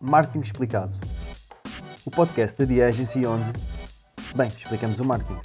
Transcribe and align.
Marketing 0.00 0.40
Explicado. 0.40 0.96
O 2.04 2.10
podcast 2.10 2.56
da 2.56 2.72
The 2.72 2.84
Agency 2.84 3.26
onde, 3.26 3.50
bem, 4.36 4.46
explicamos 4.46 5.00
o 5.00 5.04
marketing. 5.04 5.40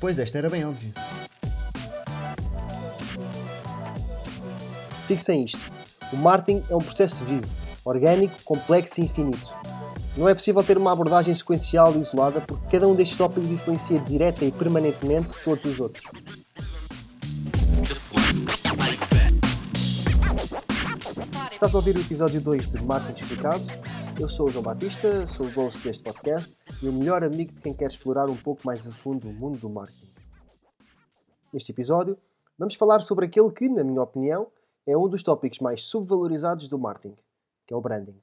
Pois 0.00 0.18
esta 0.18 0.38
era 0.38 0.48
bem 0.48 0.64
óbvio. 0.64 0.94
Fixem 5.02 5.44
isto. 5.44 5.70
O 6.10 6.16
marketing 6.16 6.64
é 6.70 6.74
um 6.74 6.80
processo 6.80 7.22
vivo, 7.26 7.54
orgânico, 7.84 8.42
complexo 8.44 9.00
e 9.00 9.04
infinito. 9.04 9.52
Não 10.16 10.26
é 10.26 10.34
possível 10.34 10.64
ter 10.64 10.78
uma 10.78 10.92
abordagem 10.92 11.34
sequencial 11.34 11.94
e 11.94 12.00
isolada 12.00 12.40
porque 12.40 12.66
cada 12.70 12.88
um 12.88 12.94
destes 12.94 13.18
tópicos 13.18 13.50
influencia 13.50 13.98
direta 14.00 14.42
e 14.42 14.50
permanentemente 14.50 15.34
todos 15.44 15.66
os 15.66 15.78
outros. 15.80 16.06
Estás 21.56 21.74
a 21.74 21.78
ouvir 21.78 21.96
o 21.96 22.00
episódio 22.02 22.38
2 22.38 22.68
de 22.68 22.84
Marketing 22.84 23.22
Explicado? 23.22 23.64
Eu 24.20 24.28
sou 24.28 24.46
o 24.46 24.50
João 24.50 24.62
Batista, 24.62 25.26
sou 25.26 25.46
o 25.46 25.50
host 25.52 25.82
deste 25.82 26.02
podcast 26.02 26.58
e 26.82 26.86
o 26.86 26.92
melhor 26.92 27.24
amigo 27.24 27.50
de 27.50 27.62
quem 27.62 27.72
quer 27.72 27.86
explorar 27.86 28.28
um 28.28 28.36
pouco 28.36 28.60
mais 28.66 28.86
a 28.86 28.90
fundo 28.90 29.26
o 29.26 29.32
mundo 29.32 29.56
do 29.56 29.70
marketing. 29.70 30.12
Neste 31.50 31.72
episódio, 31.72 32.18
vamos 32.58 32.74
falar 32.74 33.00
sobre 33.00 33.24
aquele 33.24 33.50
que, 33.50 33.70
na 33.70 33.82
minha 33.82 34.02
opinião, 34.02 34.48
é 34.86 34.98
um 34.98 35.08
dos 35.08 35.22
tópicos 35.22 35.58
mais 35.60 35.80
subvalorizados 35.84 36.68
do 36.68 36.78
marketing, 36.78 37.16
que 37.66 37.72
é 37.72 37.76
o 37.76 37.80
branding. 37.80 38.20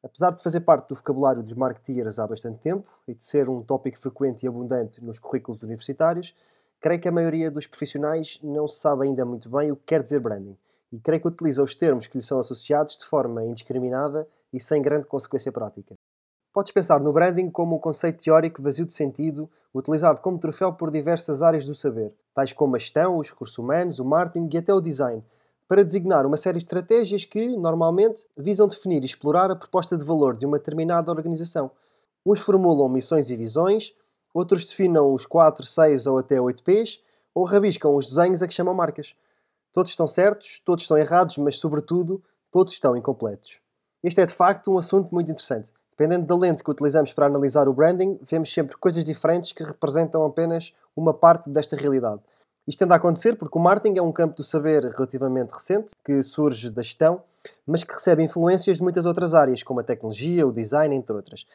Apesar 0.00 0.30
de 0.30 0.40
fazer 0.40 0.60
parte 0.60 0.88
do 0.88 0.94
vocabulário 0.94 1.42
dos 1.42 1.54
marketeers 1.54 2.20
há 2.20 2.28
bastante 2.28 2.60
tempo 2.60 2.88
e 3.08 3.14
de 3.14 3.24
ser 3.24 3.48
um 3.48 3.60
tópico 3.60 3.98
frequente 3.98 4.44
e 4.44 4.48
abundante 4.48 5.02
nos 5.02 5.18
currículos 5.18 5.64
universitários, 5.64 6.32
creio 6.78 7.00
que 7.00 7.08
a 7.08 7.12
maioria 7.12 7.50
dos 7.50 7.66
profissionais 7.66 8.38
não 8.40 8.68
sabe 8.68 9.08
ainda 9.08 9.24
muito 9.24 9.50
bem 9.50 9.72
o 9.72 9.76
que 9.76 9.82
quer 9.86 10.00
dizer 10.00 10.20
branding 10.20 10.56
e 10.92 11.00
creio 11.00 11.22
que 11.22 11.28
utiliza 11.28 11.62
os 11.62 11.74
termos 11.74 12.06
que 12.06 12.18
lhe 12.18 12.22
são 12.22 12.38
associados 12.38 12.98
de 12.98 13.04
forma 13.06 13.44
indiscriminada 13.44 14.28
e 14.52 14.60
sem 14.60 14.82
grande 14.82 15.06
consequência 15.06 15.50
prática. 15.50 15.94
Podes 16.52 16.70
pensar 16.70 17.00
no 17.00 17.14
branding 17.14 17.48
como 17.48 17.76
um 17.76 17.78
conceito 17.78 18.22
teórico 18.22 18.62
vazio 18.62 18.84
de 18.84 18.92
sentido, 18.92 19.48
utilizado 19.74 20.20
como 20.20 20.38
troféu 20.38 20.70
por 20.74 20.90
diversas 20.90 21.42
áreas 21.42 21.64
do 21.64 21.74
saber, 21.74 22.12
tais 22.34 22.52
como 22.52 22.76
a 22.76 22.78
gestão, 22.78 23.16
os 23.16 23.30
recursos 23.30 23.56
humanos, 23.56 23.98
o 23.98 24.04
marketing 24.04 24.50
e 24.52 24.58
até 24.58 24.74
o 24.74 24.80
design, 24.80 25.24
para 25.66 25.82
designar 25.82 26.26
uma 26.26 26.36
série 26.36 26.58
de 26.58 26.64
estratégias 26.64 27.24
que, 27.24 27.56
normalmente, 27.56 28.26
visam 28.36 28.68
definir 28.68 29.02
e 29.02 29.06
explorar 29.06 29.50
a 29.50 29.56
proposta 29.56 29.96
de 29.96 30.04
valor 30.04 30.36
de 30.36 30.44
uma 30.44 30.58
determinada 30.58 31.10
organização. 31.10 31.70
Uns 32.26 32.40
formulam 32.40 32.90
missões 32.90 33.30
e 33.30 33.36
visões, 33.36 33.94
outros 34.34 34.66
definam 34.66 35.14
os 35.14 35.24
4, 35.24 35.64
6 35.64 36.06
ou 36.06 36.18
até 36.18 36.38
8 36.38 36.62
Ps, 36.62 37.00
ou 37.34 37.44
rabiscam 37.44 37.96
os 37.96 38.06
desenhos 38.10 38.42
a 38.42 38.46
que 38.46 38.52
chamam 38.52 38.74
marcas. 38.74 39.14
Todos 39.72 39.90
estão 39.90 40.06
certos, 40.06 40.60
todos 40.64 40.84
estão 40.84 40.98
errados, 40.98 41.38
mas, 41.38 41.58
sobretudo, 41.58 42.22
todos 42.50 42.74
estão 42.74 42.94
incompletos. 42.94 43.60
Este 44.04 44.20
é 44.20 44.26
de 44.26 44.34
facto 44.34 44.70
um 44.70 44.78
assunto 44.78 45.12
muito 45.12 45.30
interessante. 45.30 45.72
Dependendo 45.90 46.26
da 46.26 46.36
lente 46.36 46.62
que 46.62 46.70
utilizamos 46.70 47.12
para 47.12 47.26
analisar 47.26 47.68
o 47.68 47.72
branding, 47.72 48.18
vemos 48.22 48.52
sempre 48.52 48.76
coisas 48.76 49.04
diferentes 49.04 49.52
que 49.52 49.62
representam 49.62 50.24
apenas 50.24 50.72
uma 50.94 51.14
parte 51.14 51.48
desta 51.48 51.76
realidade. 51.76 52.20
Isto 52.66 52.80
tende 52.80 52.92
a 52.92 52.96
acontecer 52.96 53.36
porque 53.36 53.58
o 53.58 53.60
marketing 53.60 53.98
é 53.98 54.02
um 54.02 54.12
campo 54.12 54.36
do 54.36 54.44
saber 54.44 54.84
relativamente 54.84 55.52
recente, 55.52 55.92
que 56.04 56.22
surge 56.22 56.70
da 56.70 56.82
gestão, 56.82 57.22
mas 57.66 57.82
que 57.82 57.92
recebe 57.92 58.22
influências 58.22 58.76
de 58.76 58.82
muitas 58.82 59.04
outras 59.04 59.34
áreas, 59.34 59.62
como 59.62 59.80
a 59.80 59.82
tecnologia, 59.82 60.46
o 60.46 60.52
design, 60.52 60.94
entre 60.94 61.14
outras. 61.14 61.46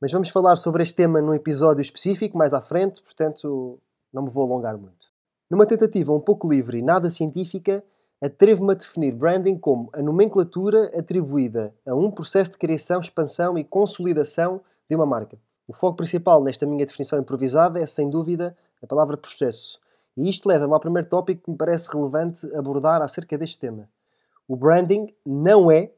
Mas 0.00 0.12
vamos 0.12 0.28
falar 0.28 0.56
sobre 0.56 0.82
este 0.82 0.94
tema 0.94 1.20
num 1.20 1.34
episódio 1.34 1.82
específico 1.82 2.36
mais 2.36 2.52
à 2.52 2.60
frente, 2.60 3.00
portanto 3.02 3.78
não 4.12 4.22
me 4.22 4.30
vou 4.30 4.44
alongar 4.44 4.76
muito. 4.76 5.10
Numa 5.50 5.66
tentativa 5.66 6.12
um 6.12 6.20
pouco 6.20 6.48
livre 6.48 6.78
e 6.78 6.82
nada 6.82 7.10
científica, 7.10 7.82
atrevo-me 8.22 8.70
a 8.70 8.76
definir 8.76 9.12
branding 9.12 9.58
como 9.58 9.90
a 9.92 10.00
nomenclatura 10.00 10.96
atribuída 10.96 11.74
a 11.84 11.92
um 11.92 12.08
processo 12.08 12.52
de 12.52 12.58
criação, 12.58 13.00
expansão 13.00 13.58
e 13.58 13.64
consolidação 13.64 14.60
de 14.88 14.94
uma 14.94 15.04
marca. 15.04 15.36
O 15.66 15.72
foco 15.72 15.96
principal 15.96 16.40
nesta 16.40 16.64
minha 16.64 16.86
definição 16.86 17.18
improvisada 17.18 17.80
é, 17.80 17.86
sem 17.86 18.08
dúvida, 18.08 18.56
a 18.80 18.86
palavra 18.86 19.16
processo. 19.16 19.80
E 20.16 20.28
isto 20.28 20.48
leva-me 20.48 20.72
ao 20.72 20.78
primeiro 20.78 21.08
tópico 21.08 21.42
que 21.42 21.50
me 21.50 21.56
parece 21.56 21.92
relevante 21.92 22.46
abordar 22.54 23.02
acerca 23.02 23.36
deste 23.36 23.58
tema. 23.58 23.88
O 24.46 24.54
branding 24.54 25.12
não 25.26 25.68
é 25.68 25.90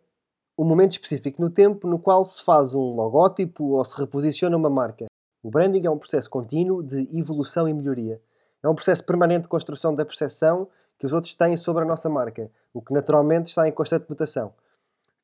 um 0.57 0.65
momento 0.65 0.93
específico 0.93 1.43
no 1.43 1.51
tempo 1.51 1.87
no 1.87 1.99
qual 1.99 2.25
se 2.25 2.43
faz 2.43 2.75
um 2.75 2.95
logótipo 2.95 3.65
ou 3.73 3.85
se 3.85 4.01
reposiciona 4.01 4.57
uma 4.57 4.71
marca. 4.71 5.09
O 5.43 5.51
branding 5.51 5.85
é 5.85 5.91
um 5.91 5.99
processo 5.99 6.31
contínuo 6.31 6.83
de 6.83 7.07
evolução 7.15 7.69
e 7.69 7.75
melhoria. 7.75 8.19
É 8.63 8.69
um 8.69 8.75
processo 8.75 9.05
permanente 9.05 9.43
de 9.43 9.49
construção 9.49 9.95
da 9.95 10.05
percepção 10.05 10.69
que 10.99 11.07
os 11.07 11.13
outros 11.13 11.35
têm 11.35 11.57
sobre 11.57 11.83
a 11.83 11.87
nossa 11.87 12.09
marca, 12.09 12.51
o 12.73 12.81
que 12.81 12.95
naturalmente 12.95 13.49
está 13.49 13.67
em 13.67 13.73
constante 13.73 14.07
mutação. 14.09 14.53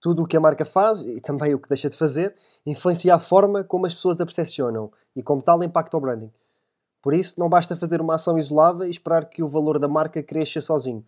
Tudo 0.00 0.22
o 0.22 0.26
que 0.26 0.37
a 0.37 0.41
marca 0.41 0.65
faz, 0.65 1.03
e 1.04 1.21
também 1.21 1.54
o 1.54 1.59
que 1.59 1.69
deixa 1.69 1.88
de 1.88 1.97
fazer, 1.97 2.34
influencia 2.66 3.15
a 3.15 3.21
forma 3.21 3.62
como 3.62 3.87
as 3.87 3.94
pessoas 3.94 4.21
a 4.21 4.26
percepcionam 4.26 4.91
e, 5.15 5.22
como 5.22 5.43
tal, 5.43 5.62
impacta 5.62 5.97
o 5.97 6.00
branding. 6.00 6.32
Por 7.00 7.15
isso, 7.15 7.38
não 7.38 7.49
basta 7.49 7.76
fazer 7.76 8.00
uma 8.00 8.15
ação 8.15 8.38
isolada 8.38 8.87
e 8.87 8.91
esperar 8.91 9.28
que 9.28 9.43
o 9.43 9.49
valor 9.49 9.78
da 9.78 9.88
marca 9.88 10.22
cresça 10.22 10.60
sozinho. 10.60 11.05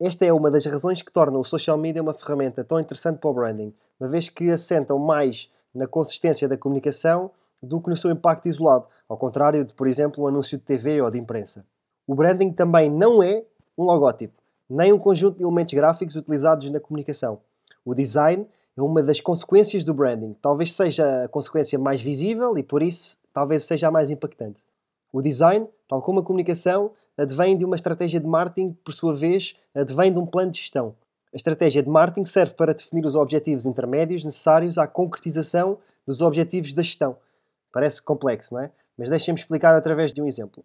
Esta 0.00 0.24
é 0.24 0.32
uma 0.32 0.50
das 0.50 0.64
razões 0.64 1.02
que 1.02 1.10
torna 1.10 1.38
o 1.38 1.44
social 1.44 1.76
media 1.76 2.02
uma 2.02 2.14
ferramenta 2.14 2.62
tão 2.62 2.78
interessante 2.78 3.18
para 3.18 3.30
o 3.30 3.34
branding, 3.34 3.74
uma 3.98 4.08
vez 4.08 4.28
que 4.28 4.50
assentam 4.50 4.98
mais 4.98 5.50
na 5.74 5.86
consistência 5.86 6.46
da 6.46 6.56
comunicação 6.56 7.30
do 7.62 7.80
que 7.80 7.90
no 7.90 7.96
seu 7.96 8.10
impacto 8.10 8.46
isolado, 8.46 8.86
ao 9.08 9.16
contrário 9.16 9.64
de, 9.64 9.74
por 9.74 9.86
exemplo, 9.86 10.24
um 10.24 10.28
anúncio 10.28 10.58
de 10.58 10.64
TV 10.64 11.00
ou 11.00 11.10
de 11.10 11.18
imprensa. 11.18 11.64
O 12.06 12.14
branding 12.14 12.52
também 12.52 12.90
não 12.90 13.22
é 13.22 13.44
um 13.76 13.84
logótipo, 13.84 14.34
nem 14.68 14.92
um 14.92 14.98
conjunto 14.98 15.38
de 15.38 15.44
elementos 15.44 15.74
gráficos 15.74 16.16
utilizados 16.16 16.70
na 16.70 16.80
comunicação. 16.80 17.40
O 17.84 17.94
design 17.94 18.46
é 18.76 18.82
uma 18.82 19.02
das 19.02 19.20
consequências 19.20 19.82
do 19.82 19.92
branding, 19.92 20.34
talvez 20.40 20.72
seja 20.72 21.24
a 21.24 21.28
consequência 21.28 21.78
mais 21.78 22.00
visível 22.00 22.56
e, 22.56 22.62
por 22.62 22.82
isso, 22.82 23.16
talvez 23.32 23.64
seja 23.64 23.88
a 23.88 23.90
mais 23.90 24.10
impactante. 24.10 24.64
O 25.12 25.22
design, 25.22 25.66
tal 25.86 26.02
como 26.02 26.20
a 26.20 26.22
comunicação, 26.22 26.92
advém 27.16 27.56
de 27.56 27.64
uma 27.64 27.76
estratégia 27.76 28.20
de 28.20 28.26
marketing, 28.26 28.72
por 28.84 28.92
sua 28.92 29.12
vez, 29.14 29.56
advém 29.74 30.12
de 30.12 30.18
um 30.18 30.26
plano 30.26 30.50
de 30.50 30.58
gestão. 30.58 30.94
A 31.32 31.36
estratégia 31.36 31.82
de 31.82 31.90
marketing 31.90 32.24
serve 32.24 32.54
para 32.54 32.72
definir 32.72 33.04
os 33.04 33.14
objetivos 33.14 33.66
intermédios 33.66 34.24
necessários 34.24 34.78
à 34.78 34.86
concretização 34.86 35.78
dos 36.06 36.20
objetivos 36.20 36.72
da 36.72 36.82
gestão. 36.82 37.16
Parece 37.78 38.02
complexo, 38.02 38.54
não 38.54 38.60
é? 38.60 38.72
Mas 38.98 39.08
deixem-me 39.08 39.38
explicar 39.38 39.72
através 39.72 40.12
de 40.12 40.20
um 40.20 40.26
exemplo. 40.26 40.64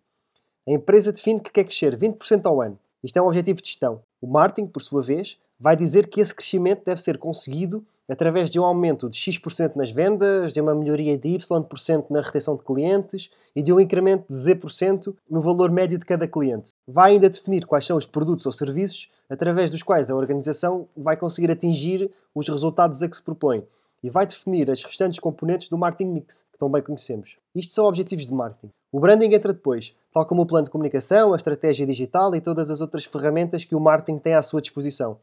A 0.68 0.72
empresa 0.72 1.12
define 1.12 1.40
que 1.40 1.52
quer 1.52 1.64
crescer 1.64 1.96
20% 1.96 2.44
ao 2.44 2.60
ano. 2.60 2.80
Isto 3.04 3.18
é 3.18 3.22
um 3.22 3.28
objetivo 3.28 3.62
de 3.62 3.68
gestão. 3.68 4.02
O 4.20 4.26
marketing, 4.26 4.66
por 4.66 4.82
sua 4.82 5.00
vez, 5.04 5.38
vai 5.60 5.76
dizer 5.76 6.08
que 6.08 6.20
esse 6.20 6.34
crescimento 6.34 6.84
deve 6.84 7.00
ser 7.04 7.20
conseguido 7.20 7.86
através 8.10 8.50
de 8.50 8.60
um 8.60 8.64
aumento 8.64 9.08
de 9.08 9.16
X% 9.16 9.76
nas 9.76 9.92
vendas, 9.92 10.54
de 10.54 10.60
uma 10.60 10.74
melhoria 10.74 11.16
de 11.16 11.30
Y% 11.30 12.08
na 12.10 12.20
retenção 12.20 12.56
de 12.56 12.64
clientes 12.64 13.30
e 13.56 13.62
de 13.62 13.72
um 13.72 13.80
incremento 13.80 14.26
de 14.28 14.34
Z% 14.34 15.16
no 15.30 15.40
valor 15.40 15.70
médio 15.70 16.00
de 16.00 16.06
cada 16.06 16.28
cliente. 16.28 16.72
Vai 16.88 17.12
ainda 17.12 17.30
definir 17.30 17.68
quais 17.68 17.86
são 17.86 17.96
os 17.96 18.08
produtos 18.08 18.48
ou 18.48 18.52
serviços 18.52 19.08
através 19.30 19.70
dos 19.70 19.84
quais 19.84 20.10
a 20.10 20.16
organização 20.16 20.88
vai 20.98 21.16
conseguir 21.16 21.52
atingir 21.52 22.10
os 22.34 22.50
resultados 22.50 23.04
a 23.04 23.08
que 23.08 23.16
se 23.16 23.22
propõe 23.22 23.64
e 24.04 24.10
vai 24.10 24.26
definir 24.26 24.70
as 24.70 24.84
restantes 24.84 25.18
componentes 25.18 25.70
do 25.70 25.78
marketing 25.78 26.12
mix, 26.12 26.46
que 26.52 26.60
tão 26.60 26.70
bem 26.70 26.82
conhecemos. 26.82 27.38
Isto 27.56 27.74
são 27.74 27.86
objetivos 27.86 28.28
de 28.28 28.34
marketing. 28.34 28.70
O 28.92 29.00
branding 29.00 29.34
entra 29.34 29.54
depois, 29.54 29.96
tal 30.12 30.26
como 30.26 30.42
o 30.42 30.46
plano 30.46 30.66
de 30.66 30.72
comunicação, 30.72 31.34
a 31.34 31.38
estratégia 31.38 31.86
digital 31.86 32.36
e 32.36 32.42
todas 32.42 32.70
as 32.70 32.82
outras 32.82 33.06
ferramentas 33.06 33.64
que 33.64 33.76
o 33.76 33.80
marketing 33.80 34.20
tem 34.20 34.34
à 34.34 34.42
sua 34.42 34.62
disposição. 34.62 35.18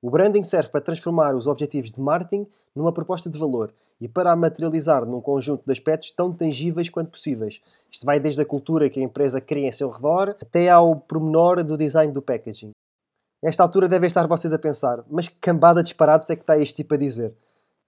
O 0.00 0.08
branding 0.08 0.44
serve 0.44 0.70
para 0.70 0.80
transformar 0.80 1.34
os 1.34 1.46
objetivos 1.46 1.90
de 1.90 2.00
marketing 2.00 2.46
numa 2.74 2.92
proposta 2.92 3.28
de 3.28 3.36
valor 3.36 3.70
e 4.00 4.08
para 4.08 4.32
a 4.32 4.36
materializar 4.36 5.04
num 5.04 5.20
conjunto 5.20 5.62
de 5.66 5.72
aspectos 5.72 6.10
tão 6.10 6.32
tangíveis 6.32 6.88
quanto 6.88 7.10
possíveis. 7.10 7.60
Isto 7.90 8.06
vai 8.06 8.18
desde 8.18 8.40
a 8.40 8.46
cultura 8.46 8.88
que 8.88 9.00
a 9.00 9.02
empresa 9.02 9.40
cria 9.40 9.68
em 9.68 9.72
seu 9.72 9.90
redor 9.90 10.36
até 10.40 10.70
ao 10.70 10.96
pormenor 10.96 11.62
do 11.62 11.76
design 11.76 12.12
do 12.12 12.22
packaging. 12.22 12.70
Nesta 13.42 13.62
altura 13.62 13.88
devem 13.88 14.06
estar 14.06 14.26
vocês 14.26 14.52
a 14.54 14.58
pensar, 14.58 15.04
mas 15.10 15.28
que 15.28 15.36
cambada 15.36 15.82
de 15.82 15.88
disparados 15.88 16.30
é 16.30 16.36
que 16.36 16.42
está 16.42 16.58
este 16.58 16.76
tipo 16.76 16.94
a 16.94 16.96
dizer? 16.96 17.34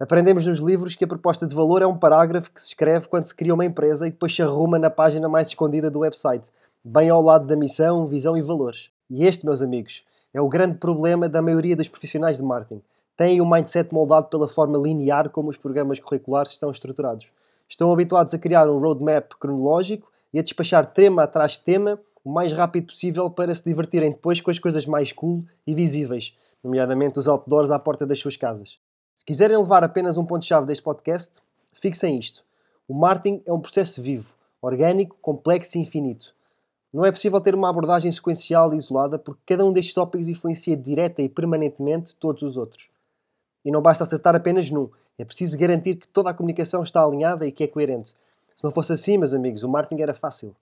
Aprendemos 0.02 0.48
nos 0.48 0.58
livros 0.58 0.96
que 0.96 1.04
a 1.04 1.06
proposta 1.06 1.46
de 1.46 1.54
valor 1.54 1.80
é 1.80 1.86
um 1.86 1.96
parágrafo 1.96 2.50
que 2.50 2.60
se 2.60 2.70
escreve 2.70 3.06
quando 3.06 3.24
se 3.24 3.32
cria 3.32 3.54
uma 3.54 3.64
empresa 3.64 4.04
e 4.04 4.10
depois 4.10 4.34
se 4.34 4.42
arruma 4.42 4.76
na 4.76 4.90
página 4.90 5.28
mais 5.28 5.46
escondida 5.46 5.88
do 5.88 6.00
website, 6.00 6.50
bem 6.82 7.08
ao 7.08 7.22
lado 7.22 7.46
da 7.46 7.54
missão, 7.54 8.04
visão 8.04 8.36
e 8.36 8.42
valores. 8.42 8.90
E 9.08 9.24
este, 9.24 9.46
meus 9.46 9.62
amigos, 9.62 10.02
é 10.34 10.40
o 10.40 10.48
grande 10.48 10.78
problema 10.78 11.28
da 11.28 11.40
maioria 11.40 11.76
dos 11.76 11.86
profissionais 11.86 12.38
de 12.38 12.42
marketing. 12.42 12.82
Têm 13.16 13.40
o 13.40 13.44
um 13.44 13.48
mindset 13.48 13.94
moldado 13.94 14.26
pela 14.26 14.48
forma 14.48 14.76
linear 14.76 15.30
como 15.30 15.50
os 15.50 15.56
programas 15.56 16.00
curriculares 16.00 16.50
estão 16.50 16.72
estruturados. 16.72 17.28
Estão 17.68 17.92
habituados 17.92 18.34
a 18.34 18.38
criar 18.38 18.68
um 18.68 18.80
roadmap 18.80 19.34
cronológico 19.38 20.10
e 20.34 20.40
a 20.40 20.42
despachar 20.42 20.84
tema 20.84 21.22
atrás 21.22 21.52
de 21.52 21.60
tema 21.60 21.96
o 22.24 22.32
mais 22.32 22.52
rápido 22.52 22.88
possível 22.88 23.30
para 23.30 23.54
se 23.54 23.62
divertirem 23.64 24.10
depois 24.10 24.40
com 24.40 24.50
as 24.50 24.58
coisas 24.58 24.84
mais 24.84 25.12
cool 25.12 25.44
e 25.64 25.76
visíveis, 25.76 26.36
nomeadamente 26.60 27.20
os 27.20 27.28
outdoors 27.28 27.70
à 27.70 27.78
porta 27.78 28.04
das 28.04 28.18
suas 28.18 28.36
casas. 28.36 28.80
Se 29.14 29.24
quiserem 29.24 29.56
levar 29.56 29.84
apenas 29.84 30.16
um 30.16 30.24
ponto-chave 30.24 30.66
deste 30.66 30.82
podcast, 30.82 31.40
fixem 31.72 32.18
isto. 32.18 32.44
O 32.88 32.94
marketing 32.94 33.42
é 33.46 33.52
um 33.52 33.60
processo 33.60 34.02
vivo, 34.02 34.34
orgânico, 34.60 35.16
complexo 35.20 35.78
e 35.78 35.80
infinito. 35.80 36.34
Não 36.92 37.04
é 37.04 37.12
possível 37.12 37.40
ter 37.40 37.54
uma 37.54 37.70
abordagem 37.70 38.10
sequencial 38.10 38.74
e 38.74 38.76
isolada 38.76 39.18
porque 39.18 39.40
cada 39.46 39.64
um 39.64 39.72
destes 39.72 39.94
tópicos 39.94 40.28
influencia 40.28 40.76
direta 40.76 41.22
e 41.22 41.28
permanentemente 41.28 42.14
todos 42.16 42.42
os 42.42 42.56
outros. 42.56 42.90
E 43.64 43.70
não 43.70 43.80
basta 43.80 44.04
acertar 44.04 44.34
apenas 44.34 44.70
num, 44.70 44.90
é 45.18 45.24
preciso 45.24 45.56
garantir 45.56 45.96
que 45.96 46.08
toda 46.08 46.30
a 46.30 46.34
comunicação 46.34 46.82
está 46.82 47.04
alinhada 47.04 47.46
e 47.46 47.52
que 47.52 47.64
é 47.64 47.68
coerente. 47.68 48.14
Se 48.56 48.64
não 48.64 48.72
fosse 48.72 48.92
assim, 48.92 49.16
meus 49.18 49.32
amigos, 49.32 49.62
o 49.62 49.68
marketing 49.68 50.02
era 50.02 50.14
fácil. 50.14 50.54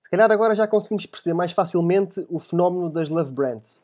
Se 0.00 0.10
calhar 0.10 0.30
agora 0.30 0.54
já 0.54 0.66
conseguimos 0.66 1.04
perceber 1.06 1.34
mais 1.34 1.52
facilmente 1.52 2.26
o 2.30 2.38
fenómeno 2.38 2.88
das 2.88 3.08
love 3.08 3.32
brands. 3.32 3.82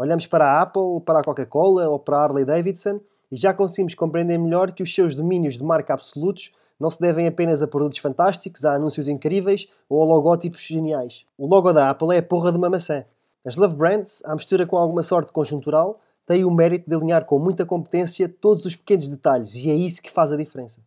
Olhamos 0.00 0.28
para 0.28 0.44
a 0.46 0.62
Apple, 0.62 1.00
para 1.04 1.18
a 1.18 1.24
Coca-Cola 1.24 1.88
ou 1.88 1.98
para 1.98 2.18
a 2.18 2.22
Harley 2.22 2.44
Davidson 2.44 3.00
e 3.32 3.36
já 3.36 3.52
conseguimos 3.52 3.96
compreender 3.96 4.38
melhor 4.38 4.70
que 4.70 4.80
os 4.80 4.94
seus 4.94 5.16
domínios 5.16 5.58
de 5.58 5.64
marca 5.64 5.92
absolutos 5.92 6.52
não 6.78 6.88
se 6.88 7.00
devem 7.00 7.26
apenas 7.26 7.62
a 7.62 7.66
produtos 7.66 7.98
fantásticos, 7.98 8.64
a 8.64 8.74
anúncios 8.74 9.08
incríveis 9.08 9.66
ou 9.88 10.00
a 10.00 10.06
logótipos 10.06 10.60
geniais. 10.60 11.26
O 11.36 11.48
logo 11.48 11.72
da 11.72 11.90
Apple 11.90 12.14
é 12.14 12.18
a 12.18 12.22
porra 12.22 12.52
de 12.52 12.58
uma 12.58 12.70
maçã. 12.70 13.04
As 13.44 13.56
love 13.56 13.74
brands, 13.74 14.22
à 14.24 14.36
mistura 14.36 14.64
com 14.64 14.76
alguma 14.76 15.02
sorte 15.02 15.32
conjuntural, 15.32 15.98
têm 16.24 16.44
o 16.44 16.50
mérito 16.50 16.88
de 16.88 16.94
alinhar 16.94 17.24
com 17.24 17.40
muita 17.40 17.66
competência 17.66 18.28
todos 18.28 18.64
os 18.66 18.76
pequenos 18.76 19.08
detalhes 19.08 19.56
e 19.56 19.68
é 19.68 19.74
isso 19.74 20.00
que 20.00 20.12
faz 20.12 20.30
a 20.30 20.36
diferença. 20.36 20.80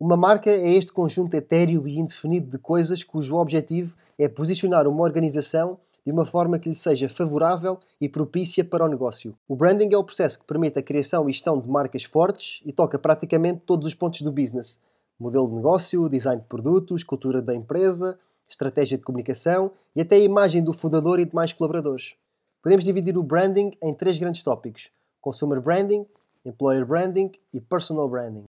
Uma 0.00 0.16
marca 0.16 0.50
é 0.50 0.72
este 0.72 0.92
conjunto 0.92 1.34
etéreo 1.34 1.86
e 1.86 2.00
indefinido 2.00 2.50
de 2.50 2.58
coisas 2.58 3.04
cujo 3.04 3.36
objetivo 3.36 3.96
é 4.18 4.26
posicionar 4.26 4.88
uma 4.88 5.04
organização 5.04 5.78
de 6.08 6.12
uma 6.12 6.24
forma 6.24 6.58
que 6.58 6.70
lhe 6.70 6.74
seja 6.74 7.06
favorável 7.06 7.78
e 8.00 8.08
propícia 8.08 8.64
para 8.64 8.82
o 8.82 8.88
negócio. 8.88 9.34
O 9.46 9.54
branding 9.54 9.92
é 9.92 9.98
o 9.98 10.02
processo 10.02 10.38
que 10.38 10.46
permite 10.46 10.78
a 10.78 10.82
criação 10.82 11.28
e 11.28 11.32
gestão 11.34 11.60
de 11.60 11.70
marcas 11.70 12.02
fortes 12.02 12.62
e 12.64 12.72
toca 12.72 12.98
praticamente 12.98 13.60
todos 13.66 13.86
os 13.86 13.92
pontos 13.92 14.22
do 14.22 14.32
business, 14.32 14.80
modelo 15.20 15.46
de 15.46 15.56
negócio, 15.56 16.08
design 16.08 16.40
de 16.40 16.48
produtos, 16.48 17.04
cultura 17.04 17.42
da 17.42 17.54
empresa, 17.54 18.18
estratégia 18.48 18.96
de 18.96 19.04
comunicação 19.04 19.70
e 19.94 20.00
até 20.00 20.16
a 20.16 20.20
imagem 20.20 20.64
do 20.64 20.72
fundador 20.72 21.20
e 21.20 21.26
demais 21.26 21.52
colaboradores. 21.52 22.14
Podemos 22.62 22.86
dividir 22.86 23.18
o 23.18 23.22
branding 23.22 23.72
em 23.82 23.92
três 23.92 24.18
grandes 24.18 24.42
tópicos: 24.42 24.88
consumer 25.20 25.60
branding, 25.60 26.06
employer 26.42 26.86
branding 26.86 27.32
e 27.52 27.60
personal 27.60 28.08
branding. 28.08 28.44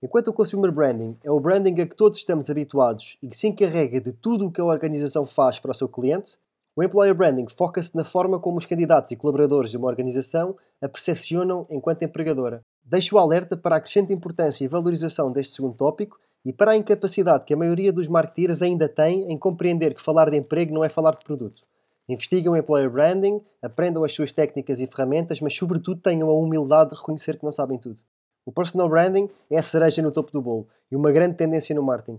Enquanto 0.00 0.28
o 0.28 0.32
consumer 0.32 0.70
branding 0.70 1.16
é 1.24 1.30
o 1.32 1.40
branding 1.40 1.80
a 1.80 1.86
que 1.88 1.96
todos 1.96 2.20
estamos 2.20 2.48
habituados 2.48 3.18
e 3.20 3.26
que 3.26 3.36
se 3.36 3.48
encarrega 3.48 4.00
de 4.00 4.12
tudo 4.12 4.46
o 4.46 4.52
que 4.52 4.60
a 4.60 4.64
organização 4.64 5.26
faz 5.26 5.58
para 5.58 5.72
o 5.72 5.74
seu 5.74 5.88
cliente, 5.88 6.38
o 6.80 6.82
employer 6.82 7.14
branding 7.14 7.46
foca-se 7.46 7.94
na 7.94 8.02
forma 8.02 8.40
como 8.40 8.56
os 8.56 8.64
candidatos 8.64 9.12
e 9.12 9.16
colaboradores 9.16 9.70
de 9.70 9.76
uma 9.76 9.86
organização 9.86 10.56
a 10.80 10.88
percepcionam 10.88 11.66
enquanto 11.68 12.04
empregadora. 12.04 12.64
Deixo 12.82 13.16
o 13.16 13.18
alerta 13.18 13.54
para 13.54 13.76
a 13.76 13.80
crescente 13.80 14.14
importância 14.14 14.64
e 14.64 14.66
valorização 14.66 15.30
deste 15.30 15.56
segundo 15.56 15.74
tópico 15.74 16.18
e 16.42 16.54
para 16.54 16.70
a 16.70 16.76
incapacidade 16.78 17.44
que 17.44 17.52
a 17.52 17.56
maioria 17.56 17.92
dos 17.92 18.08
marketeers 18.08 18.62
ainda 18.62 18.88
tem 18.88 19.30
em 19.30 19.36
compreender 19.36 19.92
que 19.94 20.00
falar 20.00 20.30
de 20.30 20.38
emprego 20.38 20.72
não 20.72 20.82
é 20.82 20.88
falar 20.88 21.10
de 21.10 21.22
produto. 21.22 21.64
Investigam 22.08 22.56
employer 22.56 22.90
branding, 22.90 23.42
aprendam 23.60 24.02
as 24.02 24.12
suas 24.12 24.32
técnicas 24.32 24.80
e 24.80 24.86
ferramentas, 24.86 25.38
mas 25.38 25.54
sobretudo 25.54 26.00
tenham 26.00 26.30
a 26.30 26.32
humildade 26.32 26.90
de 26.90 26.96
reconhecer 26.96 27.36
que 27.36 27.44
não 27.44 27.52
sabem 27.52 27.78
tudo. 27.78 28.00
O 28.46 28.50
personal 28.50 28.88
branding 28.88 29.28
é 29.50 29.58
a 29.58 29.62
cereja 29.62 30.00
no 30.00 30.10
topo 30.10 30.32
do 30.32 30.40
bolo 30.40 30.66
e 30.90 30.96
uma 30.96 31.12
grande 31.12 31.36
tendência 31.36 31.74
no 31.74 31.82
marketing. 31.82 32.18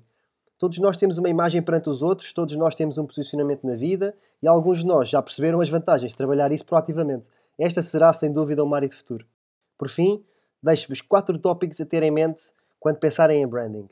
Todos 0.62 0.78
nós 0.78 0.96
temos 0.96 1.18
uma 1.18 1.28
imagem 1.28 1.60
perante 1.60 1.90
os 1.90 2.04
outros, 2.04 2.31
todos 2.31 2.56
nós 2.56 2.75
temos 2.75 3.00
um 3.00 3.06
posicionamento 3.08 3.66
na 3.66 3.75
vida 3.75 4.16
e 4.44 4.48
alguns 4.48 4.81
de 4.81 4.86
nós 4.86 5.10
já 5.10 5.19
perceberam 5.19 5.60
as 5.60 5.69
vantagens 5.69 6.12
de 6.12 6.16
trabalhar 6.16 6.52
isso 6.52 6.63
proativamente. 6.68 7.30
Esta 7.58 7.81
será, 7.81 8.13
sem 8.13 8.31
dúvida, 8.31 8.63
uma 8.63 8.75
área 8.75 8.88
de 8.88 8.94
futuro. 8.94 9.25
Por 9.75 9.90
fim, 9.90 10.24
deixo-vos 10.62 11.02
quatro 11.02 11.36
tópicos 11.40 11.81
a 11.81 11.86
ter 11.88 12.04
em 12.04 12.12
mente 12.12 12.54
quando 12.80 13.00
pensarem 13.00 13.42
em 13.42 13.48
branding. 13.48 13.90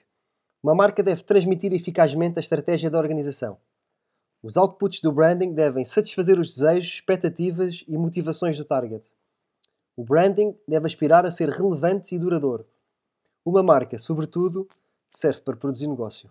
Uma 0.62 0.75
marca 0.75 1.01
deve 1.01 1.24
transmitir 1.24 1.74
eficazmente 1.74 2.38
a 2.38 2.39
estratégia 2.39 2.88
da 2.88 3.00
organização. 3.00 3.57
Os 4.44 4.56
outputs 4.56 5.01
do 5.01 5.12
branding 5.12 5.56
devem 5.56 5.83
satisfazer 5.83 6.39
os 6.39 6.54
desejos, 6.54 6.94
expectativas 6.94 7.83
e 7.88 7.98
motivações 7.98 8.56
do 8.60 8.63
target. 8.63 9.16
O 9.98 10.04
branding 10.04 10.56
deve 10.68 10.86
aspirar 10.86 11.25
a 11.25 11.31
ser 11.31 11.50
relevante 11.50 12.13
e 12.13 12.19
duradouro. 12.19 12.63
Uma 13.44 13.63
marca, 13.63 13.98
sobretudo, 13.98 14.68
serve 15.10 15.42
para 15.42 15.57
produzir 15.57 15.88
negócio. 15.88 16.30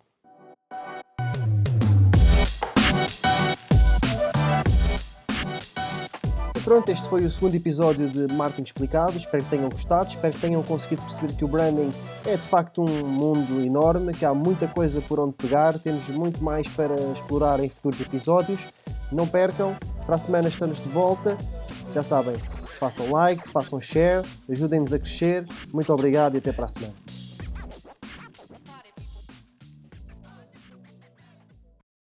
Pronto, 6.68 6.90
este 6.90 7.08
foi 7.08 7.24
o 7.24 7.30
segundo 7.30 7.54
episódio 7.54 8.10
de 8.10 8.30
Marketing 8.34 8.64
Explicado. 8.64 9.16
Espero 9.16 9.42
que 9.42 9.48
tenham 9.48 9.70
gostado, 9.70 10.08
espero 10.10 10.34
que 10.34 10.40
tenham 10.42 10.62
conseguido 10.62 11.00
perceber 11.00 11.32
que 11.32 11.42
o 11.42 11.48
branding 11.48 11.88
é 12.26 12.36
de 12.36 12.42
facto 12.42 12.82
um 12.82 13.06
mundo 13.06 13.58
enorme, 13.62 14.12
que 14.12 14.22
há 14.22 14.34
muita 14.34 14.68
coisa 14.68 15.00
por 15.00 15.18
onde 15.18 15.32
pegar, 15.32 15.78
temos 15.78 16.10
muito 16.10 16.44
mais 16.44 16.68
para 16.68 16.94
explorar 17.10 17.64
em 17.64 17.70
futuros 17.70 17.98
episódios. 18.02 18.68
Não 19.10 19.26
percam, 19.26 19.78
para 20.04 20.16
a 20.16 20.18
semana 20.18 20.48
estamos 20.48 20.78
de 20.78 20.90
volta. 20.90 21.38
Já 21.94 22.02
sabem, 22.02 22.36
façam 22.78 23.10
like, 23.10 23.48
façam 23.48 23.80
share, 23.80 24.22
ajudem-nos 24.46 24.92
a 24.92 24.98
crescer. 24.98 25.46
Muito 25.72 25.90
obrigado 25.90 26.34
e 26.34 26.38
até 26.38 26.52
para 26.52 26.66
a 26.66 26.68
semana. 26.68 27.07